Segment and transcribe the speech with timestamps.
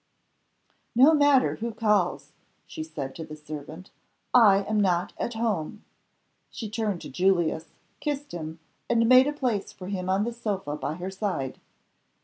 [0.95, 2.31] "No matter who calls,"
[2.65, 3.91] she said to the servant,
[4.33, 5.83] "I am not at home."
[6.49, 7.67] She turned to Julius,
[7.99, 8.57] kissed him,
[8.89, 11.59] and made a place for him on the sofa by her side.